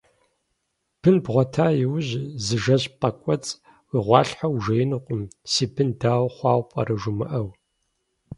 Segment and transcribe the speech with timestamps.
[0.99, 2.13] Бын бгъуэта иужь,
[2.45, 3.51] зы жэщ пӏэкӏуэцӏ
[3.91, 7.47] уигъуалъхьэу ужеинукъым, си бын дау хъуауэ пӏэрэ жумыӏэу.